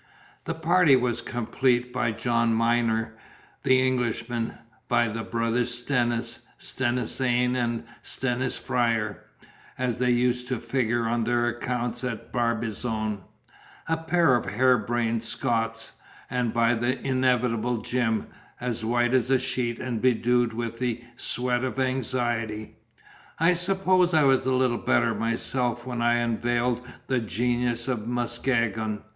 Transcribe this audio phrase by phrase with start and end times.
[0.45, 3.11] The party was completed by John Myner,
[3.61, 9.21] the Englishman; by the brothers Stennis, Stennis aine and Stennis frere,
[9.77, 13.19] as they used to figure on their accounts at Barbizon
[13.87, 15.91] a pair of hare brained Scots;
[16.31, 18.25] and by the inevitable Jim,
[18.59, 22.75] as white as a sheet and bedewed with the sweat of anxiety.
[23.37, 29.03] I suppose I was little better myself when I unveiled the Genius of Muskegon.